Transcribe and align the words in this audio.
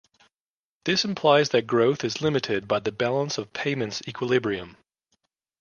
This 0.85 1.05
implies 1.05 1.49
that 1.49 1.67
growth 1.67 2.03
is 2.03 2.23
limited 2.23 2.67
by 2.67 2.79
the 2.79 2.91
balance 2.91 3.37
of 3.37 3.53
payments 3.53 4.01
equilibrium. 4.07 4.77